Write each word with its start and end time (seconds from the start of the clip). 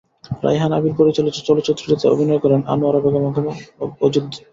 রায়হান 0.43 0.71
আবির 0.77 0.93
পরিচালিত 0.99 1.35
চলচ্চিত্রটিতে 1.47 2.05
অভিনয় 2.07 2.41
করেন 2.43 2.61
আনোয়ারা 2.67 2.99
বেগম 3.03 3.23
এবং 3.31 3.43
অজিত 4.01 4.23
দত্ত। 4.25 4.35